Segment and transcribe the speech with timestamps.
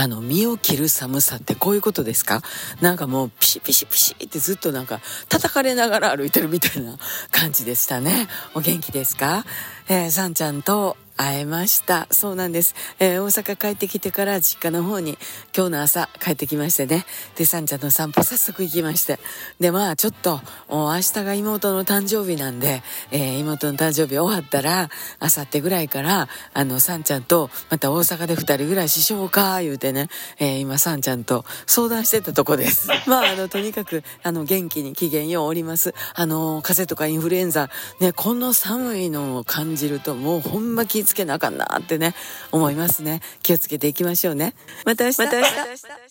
[0.00, 2.40] あの、身を切る寒さってこういうことですか？
[2.80, 6.96] なんかもうピシピシピシってずっとなんか叩かれながら歩いてるみたいな
[7.32, 8.28] 感じでしたね。
[8.54, 9.44] お元気ですか？
[9.88, 12.06] えー、さんちゃんと会えました。
[12.12, 12.74] そうなんです。
[13.00, 15.18] えー、大阪帰ってきてから実家の方に
[15.54, 17.04] 今日の朝帰ってきましてね。
[17.34, 19.18] で、さんちゃんの散歩早速行きまして。
[19.58, 32.88] で、まあちょっと、明日が妹の誕生日なんで、えー、妹の誕生日終わったら、あさってぐらいから、あの、さんちゃんとまた大阪で二人暮らししようか、言うてね、えー、今さんちゃんと相談してたとこです。
[33.08, 35.94] まああの、とにかく、あの、元気に機嫌ようおります。
[36.14, 42.14] あの、風邪とかインフルエンザ、ね、この寒いのを感じるともうほんま気つけなあかんなってね、
[42.52, 43.20] 思いますね。
[43.42, 44.54] 気をつけていきましょうね。
[44.84, 45.18] また明日。
[45.18, 45.50] また明日。
[45.50, 46.08] また明日